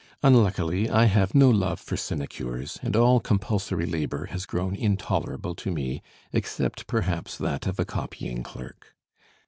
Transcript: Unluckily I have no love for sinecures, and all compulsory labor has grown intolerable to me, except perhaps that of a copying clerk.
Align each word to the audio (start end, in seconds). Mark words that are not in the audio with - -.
Unluckily 0.23 0.89
I 0.89 1.05
have 1.05 1.35
no 1.35 1.51
love 1.51 1.79
for 1.79 1.95
sinecures, 1.95 2.79
and 2.81 2.95
all 2.95 3.19
compulsory 3.19 3.85
labor 3.85 4.25
has 4.31 4.47
grown 4.47 4.75
intolerable 4.75 5.53
to 5.53 5.69
me, 5.69 6.01
except 6.33 6.87
perhaps 6.87 7.37
that 7.37 7.67
of 7.67 7.79
a 7.79 7.85
copying 7.85 8.41
clerk. 8.41 8.95